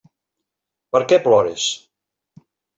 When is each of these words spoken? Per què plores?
Per 0.95 1.03
què 1.13 1.21
plores? 1.29 1.69